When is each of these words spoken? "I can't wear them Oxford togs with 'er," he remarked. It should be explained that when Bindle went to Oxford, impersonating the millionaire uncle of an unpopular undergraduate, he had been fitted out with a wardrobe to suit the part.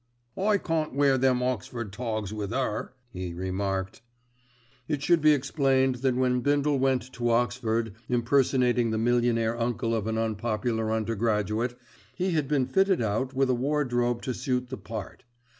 "I 0.39 0.57
can't 0.57 0.95
wear 0.95 1.15
them 1.19 1.43
Oxford 1.43 1.93
togs 1.93 2.33
with 2.33 2.51
'er," 2.51 2.95
he 3.13 3.35
remarked. 3.35 4.01
It 4.87 5.03
should 5.03 5.21
be 5.21 5.31
explained 5.33 5.97
that 5.97 6.15
when 6.15 6.41
Bindle 6.41 6.79
went 6.79 7.13
to 7.13 7.29
Oxford, 7.29 7.93
impersonating 8.09 8.89
the 8.89 8.97
millionaire 8.97 9.55
uncle 9.55 9.93
of 9.93 10.07
an 10.07 10.17
unpopular 10.17 10.91
undergraduate, 10.91 11.77
he 12.15 12.31
had 12.31 12.47
been 12.47 12.65
fitted 12.65 12.99
out 13.03 13.35
with 13.35 13.51
a 13.51 13.53
wardrobe 13.53 14.23
to 14.23 14.33
suit 14.33 14.69
the 14.69 14.77
part. 14.77 15.23